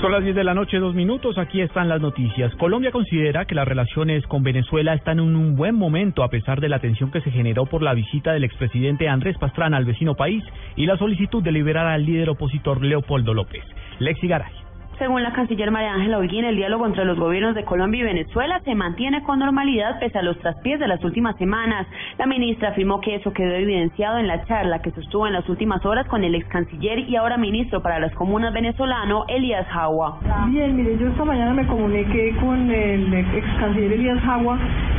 Son 0.00 0.12
las 0.12 0.24
10 0.24 0.34
de 0.34 0.44
la 0.44 0.54
noche, 0.54 0.78
dos 0.78 0.94
minutos. 0.94 1.36
Aquí 1.36 1.60
están 1.60 1.90
las 1.90 2.00
noticias. 2.00 2.54
Colombia 2.54 2.90
considera 2.90 3.44
que 3.44 3.54
las 3.54 3.68
relaciones 3.68 4.26
con 4.26 4.42
Venezuela 4.42 4.94
están 4.94 5.18
en 5.18 5.36
un 5.36 5.56
buen 5.56 5.74
momento 5.74 6.22
a 6.22 6.30
pesar 6.30 6.58
de 6.58 6.70
la 6.70 6.78
tensión 6.78 7.10
que 7.10 7.20
se 7.20 7.30
generó 7.30 7.66
por 7.66 7.82
la 7.82 7.92
visita 7.92 8.32
del 8.32 8.44
expresidente 8.44 9.10
Andrés 9.10 9.36
Pastrana 9.36 9.76
al 9.76 9.84
vecino 9.84 10.14
país 10.14 10.42
y 10.74 10.86
la 10.86 10.96
solicitud 10.96 11.42
de 11.42 11.52
liberar 11.52 11.86
al 11.86 12.06
líder 12.06 12.30
opositor 12.30 12.82
Leopoldo 12.82 13.34
López. 13.34 13.62
Lexi 13.98 14.26
Garay. 14.26 14.59
Según 15.00 15.22
la 15.22 15.32
canciller 15.32 15.70
María 15.70 15.94
Ángela 15.94 16.18
Holguín, 16.18 16.44
el 16.44 16.56
diálogo 16.56 16.84
entre 16.84 17.06
los 17.06 17.18
gobiernos 17.18 17.54
de 17.54 17.64
Colombia 17.64 18.02
y 18.02 18.04
Venezuela 18.04 18.60
se 18.66 18.74
mantiene 18.74 19.22
con 19.22 19.38
normalidad 19.38 19.98
pese 19.98 20.18
a 20.18 20.22
los 20.22 20.38
traspiés 20.40 20.78
de 20.78 20.86
las 20.86 21.02
últimas 21.02 21.38
semanas. 21.38 21.86
La 22.18 22.26
ministra 22.26 22.68
afirmó 22.68 23.00
que 23.00 23.14
eso 23.14 23.32
quedó 23.32 23.54
evidenciado 23.54 24.18
en 24.18 24.28
la 24.28 24.44
charla 24.44 24.82
que 24.82 24.90
sostuvo 24.90 25.26
en 25.26 25.32
las 25.32 25.48
últimas 25.48 25.86
horas 25.86 26.06
con 26.06 26.22
el 26.22 26.34
ex 26.34 26.46
canciller 26.48 26.98
y 26.98 27.16
ahora 27.16 27.38
ministro 27.38 27.80
para 27.80 27.98
las 27.98 28.12
comunas 28.12 28.52
venezolano, 28.52 29.24
Elías 29.28 29.66
Jagua. 29.68 30.18
Bien, 30.50 30.76
mire, 30.76 30.98
yo 30.98 31.08
esta 31.08 31.24
mañana 31.24 31.54
me 31.54 31.66
comuniqué 31.66 32.36
con 32.38 32.70
el 32.70 33.14
ex 33.14 33.46
canciller 33.58 33.94
Elías 33.94 34.20
Jagua, 34.20 34.58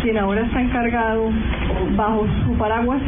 quien 0.00 0.16
ahora 0.16 0.40
está 0.40 0.62
encargado 0.62 1.28
bajo 1.96 2.26
su 2.46 2.56
paraguas 2.56 3.02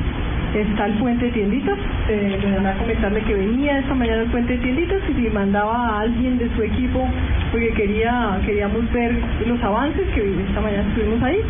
está 0.61 0.87
el 0.87 0.95
puente 0.95 1.27
de 1.27 1.33
tienditas. 1.33 1.79
Eh, 2.09 2.39
me 2.45 2.57
van 2.57 2.67
a 2.67 2.75
comentarle 2.79 3.21
que 3.23 3.35
venía 3.35 3.79
esta 3.79 3.95
mañana 3.95 4.23
el 4.23 4.31
puente 4.31 4.53
de 4.55 4.59
tienditas 4.59 5.01
y 5.09 5.31
mandaba 5.31 5.89
a 5.89 6.01
alguien 6.01 6.39
de 6.39 6.49
su 6.55 6.63
equipo 6.63 7.09
porque 7.51 7.71
quería 7.71 8.41
queríamos 8.45 8.91
ver 8.93 9.15
los 9.47 9.63
avances 9.63 10.07
que 10.15 10.21
esta 10.49 10.61
mañana 10.61 10.89
estuvimos 10.89 11.23
ahí 11.23 11.41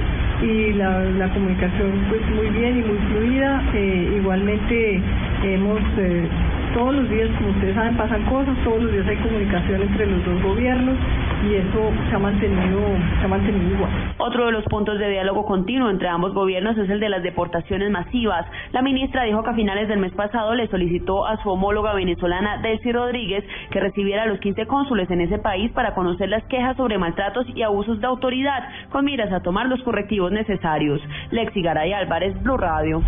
y 0.42 0.72
la, 0.74 1.00
la 1.00 1.28
comunicación 1.32 1.92
pues 2.08 2.22
muy 2.30 2.48
bien 2.48 2.78
y 2.78 2.82
muy 2.82 2.98
fluida. 3.12 3.62
Eh, 3.74 4.14
igualmente 4.16 5.00
hemos 5.42 5.80
eh, 5.98 6.28
todos 6.74 6.94
los 6.94 7.08
días, 7.08 7.30
como 7.38 7.50
ustedes 7.50 7.74
saben, 7.74 7.96
pasan 7.96 8.22
cosas, 8.24 8.56
todos 8.64 8.82
los 8.82 8.92
días 8.92 9.06
hay 9.06 9.16
comunicación 9.16 9.82
entre 9.82 10.06
los 10.06 10.24
dos 10.24 10.42
gobiernos 10.42 10.96
y 11.44 11.54
eso 11.56 11.92
se 12.08 12.16
ha 12.16 12.18
mantenido, 12.18 12.80
se 13.18 13.24
ha 13.24 13.28
mantenido 13.28 13.74
igual. 13.74 13.90
Otro 14.18 14.46
de 14.46 14.52
los 14.52 14.64
puntos 14.64 14.98
de 14.98 15.10
diálogo 15.10 15.44
continuo 15.44 15.90
entre 15.90 16.08
ambos 16.08 16.32
gobiernos 16.32 16.76
es 16.78 16.88
el 16.88 17.00
de 17.00 17.08
las 17.08 17.22
deportaciones 17.22 17.90
masivas. 17.90 18.46
La 18.72 18.82
ministra 18.82 19.24
dijo 19.24 19.42
que 19.42 19.50
a 19.50 19.54
finales 19.54 19.88
del 19.88 19.98
mes 19.98 20.12
pasado 20.12 20.54
le 20.54 20.68
solicitó 20.68 21.26
a 21.26 21.42
su 21.42 21.50
homóloga 21.50 21.94
venezolana 21.94 22.58
Delcy 22.62 22.92
Rodríguez 22.92 23.44
que 23.70 23.80
recibiera 23.80 24.22
a 24.22 24.26
los 24.26 24.40
15 24.40 24.66
cónsules 24.66 25.10
en 25.10 25.20
ese 25.20 25.38
país 25.38 25.70
para 25.72 25.94
conocer 25.94 26.28
las 26.28 26.44
quejas 26.44 26.76
sobre 26.76 26.98
maltratos 26.98 27.46
y 27.54 27.62
abusos 27.62 28.00
de 28.00 28.06
autoridad, 28.06 28.68
con 28.90 29.04
miras 29.04 29.32
a 29.32 29.40
tomar 29.40 29.66
los 29.66 29.82
correctivos 29.82 30.32
necesarios. 30.32 31.00
Lexi 31.30 31.62
Garay 31.62 31.92
Álvarez, 31.92 32.40
Blue 32.42 32.56
Radio. 32.56 33.02